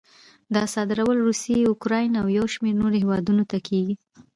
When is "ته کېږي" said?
3.51-3.95